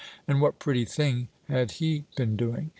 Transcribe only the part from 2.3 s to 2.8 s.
doing?